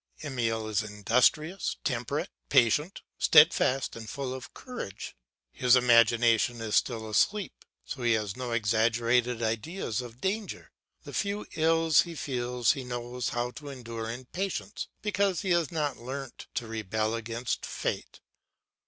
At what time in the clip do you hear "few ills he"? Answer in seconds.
11.13-12.15